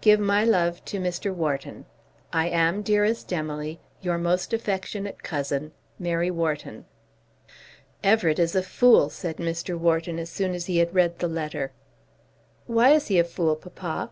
Give 0.00 0.18
my 0.18 0.44
love 0.46 0.82
to 0.86 0.98
Mr. 0.98 1.30
Wharton. 1.34 1.84
I 2.32 2.48
am, 2.48 2.80
dearest 2.80 3.30
Emily, 3.34 3.80
Your 4.00 4.16
most 4.16 4.54
affectionate 4.54 5.22
Cousin, 5.22 5.72
MARY 5.98 6.30
WHARTON. 6.30 6.86
"Everett 8.02 8.38
is 8.38 8.54
a 8.56 8.62
fool," 8.62 9.10
said 9.10 9.36
Mr. 9.36 9.76
Wharton 9.78 10.18
as 10.18 10.30
soon 10.30 10.54
as 10.54 10.64
he 10.64 10.78
had 10.78 10.94
read 10.94 11.18
the 11.18 11.28
letter. 11.28 11.70
"Why 12.66 12.92
is 12.92 13.08
he 13.08 13.18
a 13.18 13.24
fool, 13.24 13.56
papa?" 13.56 14.10